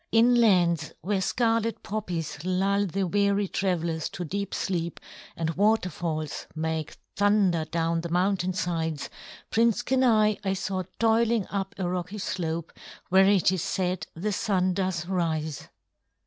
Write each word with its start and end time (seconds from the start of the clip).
In 0.11 0.33
lands 0.33 0.93
where 1.01 1.21
scarlet 1.21 1.83
poppies 1.83 2.43
lull 2.43 2.87
the 2.87 3.03
weary 3.05 3.47
travelers 3.47 4.09
to 4.09 4.25
deep 4.25 4.51
sleep, 4.51 4.99
and 5.35 5.51
waterfalls 5.51 6.47
make 6.55 6.97
thunder 7.15 7.65
down 7.65 8.01
the 8.01 8.09
mountain 8.09 8.53
sides, 8.53 9.11
Prince 9.51 9.83
Kenai 9.83 10.37
I 10.43 10.53
saw 10.53 10.81
toiling 10.97 11.45
up 11.51 11.75
a 11.77 11.87
rocky 11.87 12.17
slope 12.17 12.73
where 13.09 13.27
it 13.29 13.51
is 13.51 13.61
said 13.61 14.07
the 14.15 14.31
Sun 14.31 14.73
does 14.73 15.05
rise." 15.07 15.69